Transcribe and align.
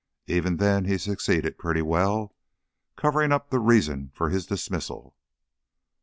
Even 0.25 0.57
then 0.57 0.85
he 0.85 0.97
succeeded 0.97 1.45
in 1.45 1.53
pretty 1.59 1.83
well 1.83 2.33
covering 2.95 3.31
up 3.31 3.51
the 3.51 3.59
reason 3.59 4.11
for 4.15 4.29
his 4.31 4.47
dismissal." 4.47 5.15